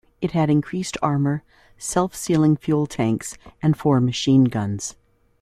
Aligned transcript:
It 0.19 0.31
had 0.31 0.49
increased 0.49 0.97
armor, 1.03 1.43
self-sealing 1.77 2.57
fuel 2.57 2.87
tanks, 2.87 3.37
and 3.61 3.77
four 3.77 3.99
machine 4.01 4.45
guns. 4.45 4.95